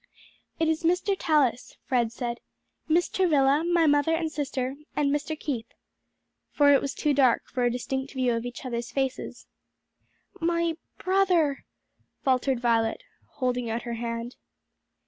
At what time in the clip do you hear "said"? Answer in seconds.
2.11-2.39